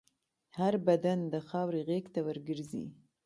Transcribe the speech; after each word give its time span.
هر 0.57 0.73
بدن 0.87 1.19
د 1.33 1.35
خاورې 1.47 1.81
غېږ 1.87 2.05
ته 2.13 2.19
ورګرځي. 2.27 2.85